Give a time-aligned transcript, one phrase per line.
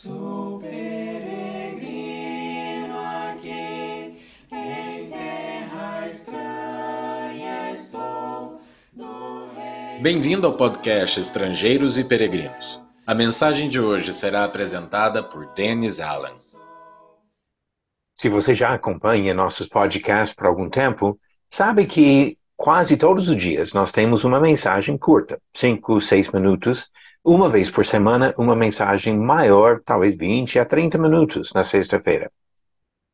[0.00, 1.90] Sou peregrino
[3.32, 8.60] aqui em terra estranha estou.
[10.00, 12.80] Bem-vindo ao podcast Estrangeiros e Peregrinos.
[13.04, 16.36] A mensagem de hoje será apresentada por Dennis Allen.
[18.14, 21.18] Se você já acompanha nossos podcasts por algum tempo,
[21.50, 26.88] sabe que quase todos os dias nós temos uma mensagem curta, 5, 6 minutos,
[27.24, 32.30] uma vez por semana, uma mensagem maior, talvez 20 a 30 minutos na sexta-feira.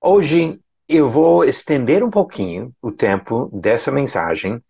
[0.01, 4.63] Hoje eu vou estender um pouquinho o tempo dessa mensagem,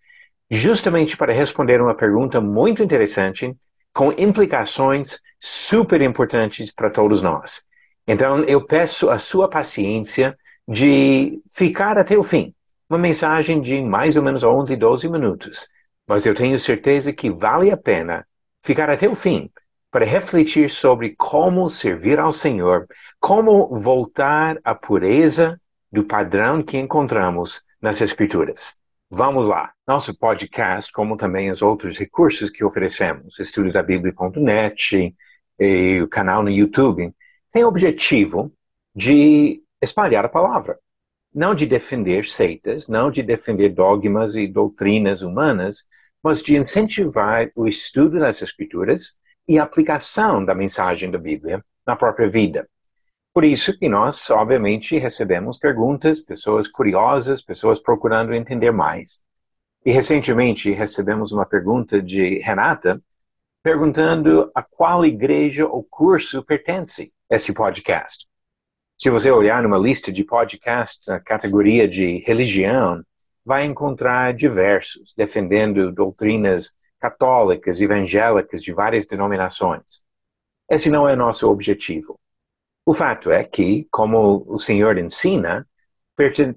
[0.51, 3.55] justamente para responder uma pergunta muito interessante,
[3.93, 7.63] com implicações super importantes para todos nós.
[8.07, 12.55] Então eu peço a sua paciência de ficar até o fim
[12.89, 15.69] uma mensagem de mais ou menos 11, 12 minutos,
[16.07, 18.27] mas eu tenho certeza que vale a pena
[18.65, 19.51] ficar até o fim
[19.91, 22.89] para refletir sobre como servir ao Senhor,
[23.21, 25.61] como voltar à pureza
[25.93, 28.75] do padrão que encontramos nas Escrituras.
[29.11, 29.73] Vamos lá.
[29.87, 35.15] Nosso podcast, como também os outros recursos que oferecemos, estudosdabíblia.net
[35.61, 37.15] e o canal no YouTube,
[37.53, 38.51] tem o objetivo
[38.97, 40.79] de espalhar a palavra
[41.35, 45.85] não de defender seitas, não de defender dogmas e doutrinas humanas,
[46.25, 49.13] mas de incentivar o estudo das Escrituras
[49.47, 52.67] e a aplicação da mensagem da Bíblia na própria vida.
[53.35, 59.21] Por isso que nós, obviamente, recebemos perguntas, pessoas curiosas, pessoas procurando entender mais.
[59.85, 63.03] E recentemente recebemos uma pergunta de Renata,
[63.63, 68.27] perguntando a qual igreja ou curso pertence esse podcast.
[68.97, 73.03] Se você olhar numa lista de podcasts na categoria de religião,
[73.45, 80.01] vai encontrar diversos defendendo doutrinas católicas, evangélicas de várias denominações.
[80.71, 82.19] Esse não é nosso objetivo.
[82.87, 85.67] O fato é que, como o Senhor ensina,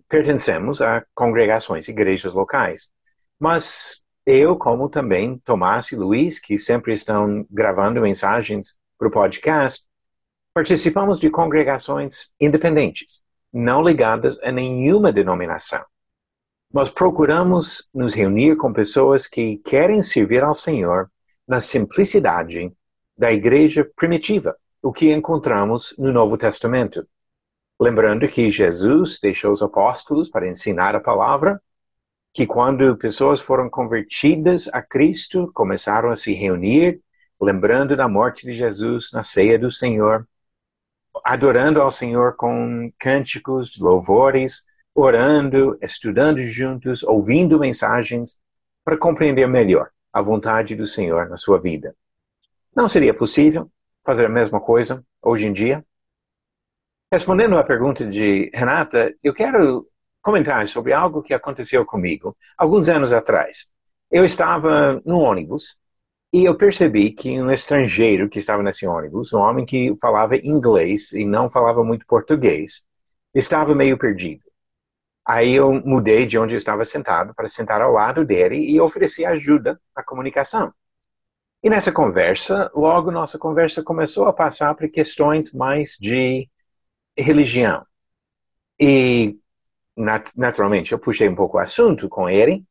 [0.07, 2.89] pertencemos a congregações, igrejas locais.
[3.39, 9.87] Mas eu, como também Tomás e Luiz, que sempre estão gravando mensagens para o podcast,
[10.57, 13.21] Participamos de congregações independentes,
[13.53, 15.85] não ligadas a nenhuma denominação.
[16.77, 21.09] Nós procuramos nos reunir com pessoas que querem servir ao Senhor
[21.47, 22.71] na simplicidade
[23.17, 27.03] da igreja primitiva, o que encontramos no Novo Testamento.
[27.81, 31.59] Lembrando que Jesus deixou os apóstolos para ensinar a palavra,
[32.31, 37.01] que quando pessoas foram convertidas a Cristo, começaram a se reunir,
[37.41, 40.27] lembrando da morte de Jesus na ceia do Senhor,
[41.25, 44.66] adorando ao Senhor com cânticos, louvores,
[44.99, 48.35] orando, estudando juntos, ouvindo mensagens
[48.83, 51.95] para compreender melhor a vontade do Senhor na sua vida.
[52.75, 53.69] Não seria possível
[54.03, 55.85] fazer a mesma coisa hoje em dia?
[57.13, 59.87] Respondendo à pergunta de Renata, eu quero
[60.19, 63.67] comentar sobre algo que aconteceu comigo alguns anos atrás.
[64.09, 65.77] Eu estava no ônibus
[66.33, 71.11] e eu percebi que um estrangeiro que estava nesse ônibus, um homem que falava inglês
[71.11, 72.83] e não falava muito português,
[73.35, 74.46] estava meio perdido.
[75.27, 79.25] Aí eu mudei de onde eu estava sentado para sentar ao lado dele e ofereci
[79.25, 80.73] ajuda à comunicação.
[81.61, 86.49] E nessa conversa, logo nossa conversa começou a passar para questões mais de
[87.17, 87.85] religião.
[88.79, 89.37] E
[90.33, 92.63] naturalmente eu puxei um pouco o assunto com ele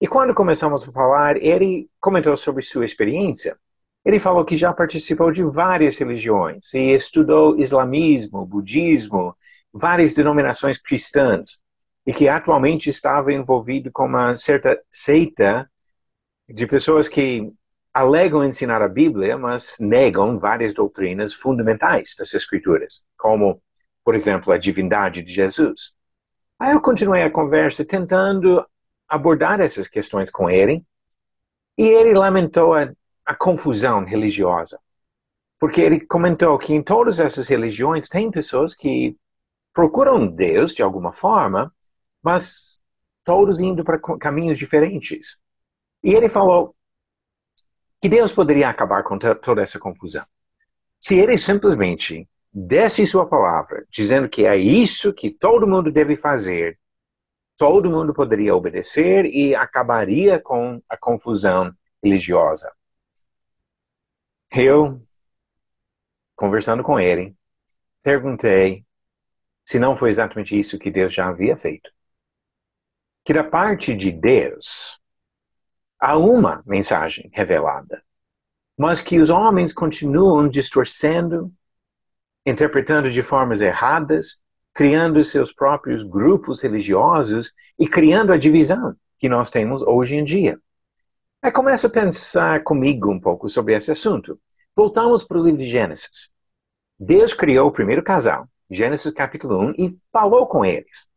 [0.00, 3.58] e quando começamos a falar, ele comentou sobre sua experiência.
[4.04, 9.36] Ele falou que já participou de várias religiões e estudou islamismo, budismo,
[9.72, 11.63] várias denominações cristãs
[12.06, 15.70] e que atualmente estava envolvido com uma certa seita
[16.48, 17.52] de pessoas que
[17.92, 23.62] alegam ensinar a Bíblia, mas negam várias doutrinas fundamentais das Escrituras, como,
[24.04, 25.94] por exemplo, a divindade de Jesus.
[26.58, 28.66] Aí eu continuei a conversa tentando
[29.08, 30.84] abordar essas questões com ele,
[31.78, 32.92] e ele lamentou a,
[33.24, 34.78] a confusão religiosa.
[35.58, 39.16] Porque ele comentou que em todas essas religiões tem pessoas que
[39.72, 41.72] procuram Deus de alguma forma,
[42.24, 42.80] mas
[43.22, 45.38] todos indo para caminhos diferentes.
[46.02, 46.74] E ele falou
[48.00, 50.24] que Deus poderia acabar com toda essa confusão.
[51.00, 56.78] Se ele simplesmente desse sua palavra, dizendo que é isso que todo mundo deve fazer,
[57.56, 62.72] todo mundo poderia obedecer e acabaria com a confusão religiosa.
[64.50, 64.98] Eu,
[66.36, 67.34] conversando com ele,
[68.02, 68.84] perguntei
[69.64, 71.93] se não foi exatamente isso que Deus já havia feito.
[73.24, 75.00] Que da parte de Deus
[75.98, 78.02] há uma mensagem revelada,
[78.76, 81.52] mas que os homens continuam distorcendo
[82.46, 84.36] interpretando de formas erradas,
[84.72, 90.58] criando seus próprios grupos religiosos e criando a divisão que nós temos hoje em dia.
[91.40, 94.38] Aí começa a pensar comigo um pouco sobre esse assunto.
[94.74, 96.30] Voltamos para o livro de Gênesis.
[96.98, 101.08] Deus criou o primeiro casal, Gênesis capítulo 1, e falou com eles.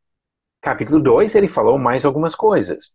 [0.62, 2.92] Capítulo 2, ele falou mais algumas coisas.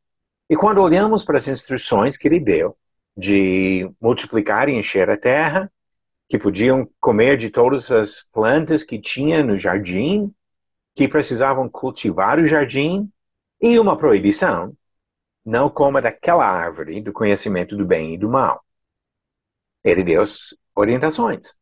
[0.48, 2.76] E quando olhamos para as instruções que ele deu,
[3.16, 5.70] de multiplicar e encher a terra,
[6.28, 10.34] que podiam comer de todas as plantas que tinha no jardim,
[10.94, 13.10] que precisavam cultivar o jardim,
[13.60, 14.74] e uma proibição:
[15.44, 18.64] não coma daquela árvore do conhecimento do bem e do mal.
[19.84, 21.54] Ele deu as orientações.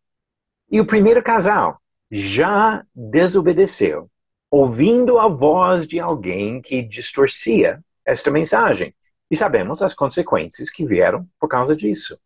[0.71, 1.81] E o primeiro casal
[2.11, 4.11] já desobedeceu,
[4.51, 8.95] ouvindo a voz de alguém que distorcia esta mensagem.
[9.31, 12.19] E sabemos as consequências que vieram por causa disso.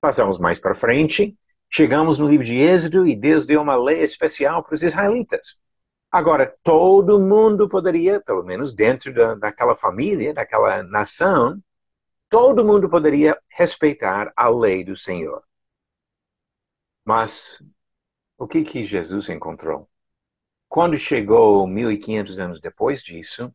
[0.00, 1.36] Passamos mais para frente,
[1.68, 5.58] chegamos no livro de Êxodo e Deus deu uma lei especial para os israelitas.
[6.10, 11.60] Agora, todo mundo poderia, pelo menos dentro da, daquela família, daquela nação,
[12.28, 15.42] todo mundo poderia respeitar a lei do Senhor.
[17.04, 17.62] Mas
[18.38, 19.88] o que que Jesus encontrou?
[20.68, 23.54] Quando chegou 1500 anos depois disso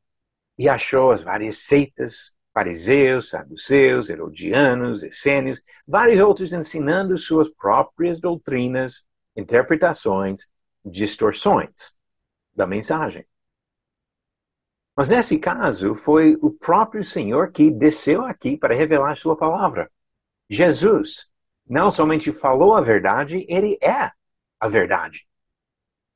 [0.58, 9.06] e achou as várias seitas, fariseus, saduceus, herodianos, essênios, vários outros ensinando suas próprias doutrinas,
[9.36, 10.48] interpretações,
[10.86, 11.96] distorções
[12.56, 13.26] da mensagem.
[14.96, 19.92] Mas nesse caso, foi o próprio Senhor que desceu aqui para revelar sua palavra.
[20.48, 21.32] Jesus
[21.68, 24.12] não somente falou a verdade, ele é
[24.60, 25.26] a verdade.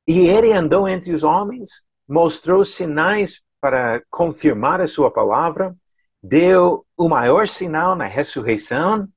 [0.08, 5.76] E ele andou entre os homens, mostrou sinais para confirmar a sua palavra,
[6.24, 9.08] deu o maior sinal na ressurreição.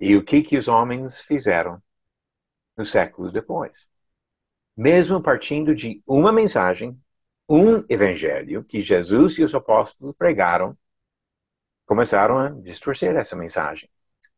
[0.00, 1.82] E o que que os homens fizeram
[2.76, 3.86] nos séculos depois?
[4.76, 6.98] mesmo partindo de uma mensagem,
[7.48, 10.76] um evangelho que Jesus e os apóstolos pregaram,
[11.86, 13.88] começaram a distorcer essa mensagem.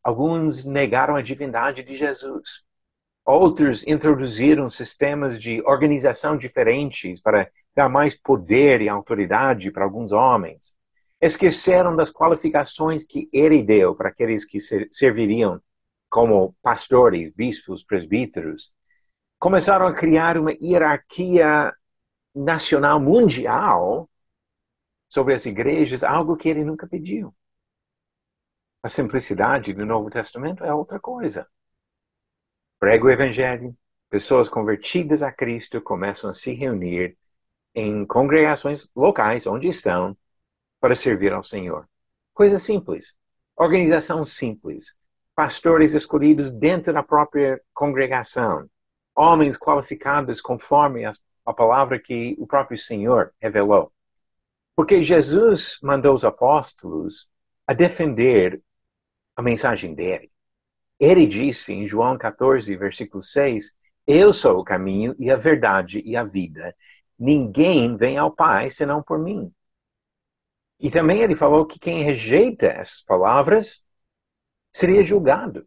[0.02, 2.64] Alguns negaram a divindade de Jesus.
[3.26, 10.76] Outros introduziram sistemas de organização diferentes para dar mais poder e autoridade para alguns homens.
[11.20, 14.58] Esqueceram das qualificações que ele deu para aqueles que
[14.93, 15.61] serviriam
[16.08, 18.73] como pastores, bispos, presbíteros,
[19.40, 21.75] começaram a criar uma hierarquia
[22.32, 24.08] nacional mundial
[25.08, 27.34] sobre as igrejas, algo que ele nunca pediu.
[28.84, 31.49] A simplicidade do Novo Testamento é outra coisa.
[32.78, 33.76] Prega o Evangelho,
[34.11, 37.17] pessoas convertidas a Cristo começam a se reunir
[37.75, 40.17] em congregações locais, onde estão,
[40.81, 41.88] para servir ao Senhor.
[42.32, 43.17] Coisa simples.
[43.56, 44.94] Organização simples.
[45.34, 48.69] Pastores escolhidos dentro da própria congregação
[49.17, 51.12] homens qualificados conforme a,
[51.46, 53.90] a palavra que o próprio Senhor revelou.
[54.76, 57.26] Porque Jesus mandou os apóstolos
[57.67, 58.62] a defender
[59.34, 60.31] a mensagem dele.
[60.98, 63.75] Ele disse em João 14, versículo 6,
[64.06, 66.75] Eu sou o caminho e a verdade e a vida.
[67.19, 69.52] Ninguém vem ao Pai senão por mim.
[70.78, 73.82] E também ele falou que quem rejeita essas palavras
[74.72, 75.66] seria julgado.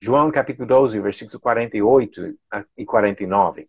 [0.00, 2.36] João capítulo 12, versículos 48
[2.76, 3.68] e 49.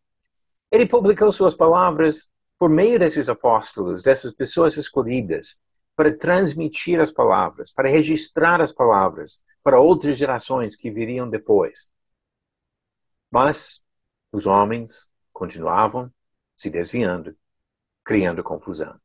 [0.72, 2.27] Ele publicou suas palavras
[2.58, 5.58] por meio desses apóstolos, dessas pessoas escolhidas,
[5.95, 11.89] para transmitir as palavras, para registrar as palavras para outras gerações que viriam depois.
[13.31, 13.83] Mas
[14.31, 16.12] os homens continuavam
[16.57, 17.35] se desviando,
[18.03, 19.00] criando confusão.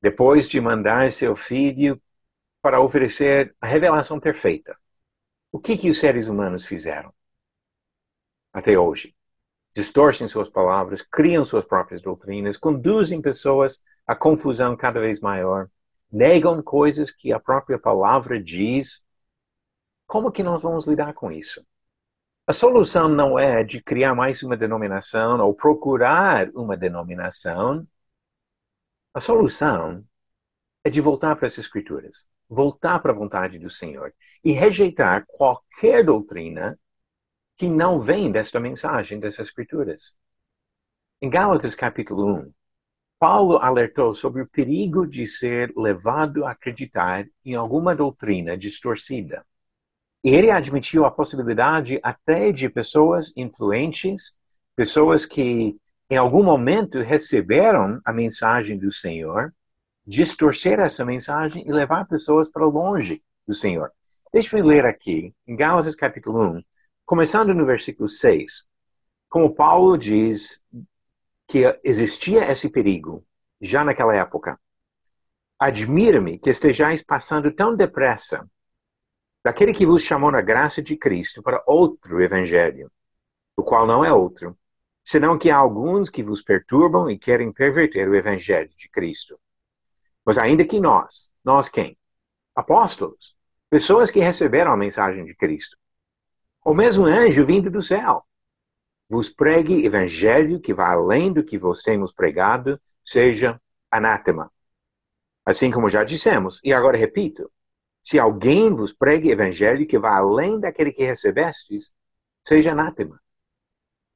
[0.00, 2.00] Depois de mandar seu filho
[2.62, 4.78] para oferecer a revelação perfeita,
[5.52, 7.12] o que, que os seres humanos fizeram
[8.52, 9.14] até hoje?
[9.74, 15.68] Distorcem suas palavras, criam suas próprias doutrinas, conduzem pessoas à confusão cada vez maior,
[16.10, 19.02] negam coisas que a própria palavra diz.
[20.06, 21.64] Como que nós vamos lidar com isso?
[22.46, 27.86] A solução não é de criar mais uma denominação ou procurar uma denominação.
[29.14, 30.04] A solução
[30.82, 34.12] é de voltar para as Escrituras voltar para a vontade do Senhor
[34.44, 36.78] e rejeitar qualquer doutrina
[37.60, 40.14] que não vem desta mensagem, dessas escrituras.
[41.20, 42.52] Em Gálatas capítulo 1,
[43.18, 49.44] Paulo alertou sobre o perigo de ser levado a acreditar em alguma doutrina distorcida.
[50.24, 54.34] Ele admitiu a possibilidade até de pessoas influentes,
[54.74, 55.76] pessoas que
[56.08, 59.54] em algum momento receberam a mensagem do Senhor,
[60.06, 63.92] distorcer essa mensagem e levar pessoas para longe do Senhor.
[64.32, 66.62] Deixe-me ler aqui, em Gálatas capítulo 1,
[67.10, 68.68] Começando no versículo 6,
[69.28, 70.62] como Paulo diz
[71.48, 73.26] que existia esse perigo
[73.60, 74.56] já naquela época.
[75.58, 78.48] Admira-me que estejais passando tão depressa
[79.44, 82.88] daquele que vos chamou na graça de Cristo para outro evangelho,
[83.56, 84.56] o qual não é outro,
[85.02, 89.36] senão que há alguns que vos perturbam e querem perverter o evangelho de Cristo.
[90.24, 91.98] Mas ainda que nós, nós quem?
[92.54, 93.34] Apóstolos,
[93.68, 95.79] pessoas que receberam a mensagem de Cristo,
[96.70, 98.24] ou mesmo anjo vindo do céu,
[99.08, 103.60] vos pregue evangelho que vá além do que vos temos pregado, seja
[103.90, 104.52] anátema.
[105.44, 107.50] Assim como já dissemos, e agora repito,
[108.00, 111.92] se alguém vos pregue evangelho que vá além daquele que recebestes,
[112.46, 113.20] seja anátema.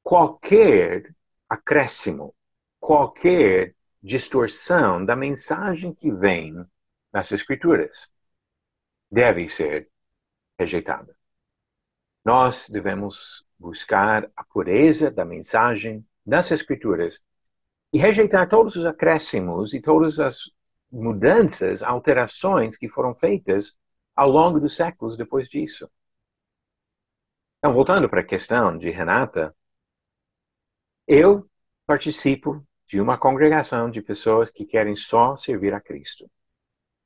[0.01, 1.13] Qualquer
[1.49, 2.33] acréscimo,
[2.79, 6.55] qualquer distorção da mensagem que vem
[7.11, 8.09] nas Escrituras
[9.11, 9.89] deve ser
[10.57, 11.14] rejeitada.
[12.25, 17.23] Nós devemos buscar a pureza da mensagem das Escrituras
[17.93, 20.49] e rejeitar todos os acréscimos e todas as
[20.91, 23.77] mudanças, alterações que foram feitas
[24.15, 25.89] ao longo dos séculos depois disso.
[27.59, 29.55] Então, voltando para a questão de Renata,
[31.07, 31.47] eu
[31.85, 36.29] participo de uma congregação de pessoas que querem só servir a Cristo.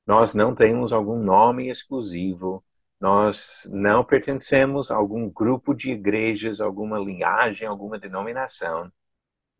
[0.06, 2.64] Nós não temos algum nome exclusivo,
[3.00, 8.92] nós não pertencemos a algum grupo de igrejas, alguma linhagem, alguma denominação.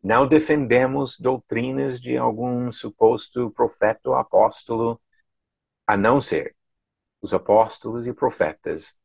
[0.02, 5.00] Não defendemos doutrinas de algum suposto profeta ou apóstolo,
[5.86, 6.54] a não ser
[7.20, 8.96] os apóstolos e profetas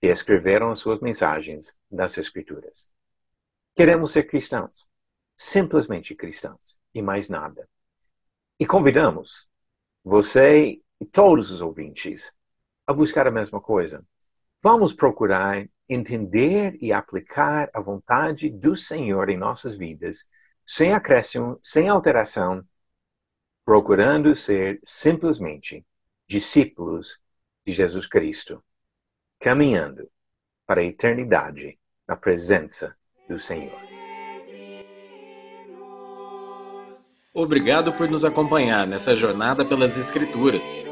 [0.00, 2.90] que escreveram as suas mensagens nas Escrituras.
[3.74, 4.88] Queremos ser cristãos,
[5.36, 7.68] simplesmente cristãos, e mais nada.
[8.58, 9.48] E convidamos
[10.04, 12.32] você e todos os ouvintes
[12.86, 14.04] a buscar a mesma coisa.
[14.62, 20.24] Vamos procurar entender e aplicar a vontade do Senhor em nossas vidas,
[20.64, 22.64] sem acréscimo, sem alteração,
[23.64, 25.84] procurando ser simplesmente
[26.26, 27.18] discípulos
[27.66, 28.62] de Jesus Cristo,
[29.38, 30.08] caminhando
[30.66, 32.96] para a eternidade na presença
[33.28, 33.78] do Senhor.
[37.34, 40.91] Obrigado por nos acompanhar nessa jornada pelas Escrituras.